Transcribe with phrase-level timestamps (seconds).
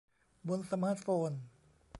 [0.47, 1.31] บนสมาร์ตโฟน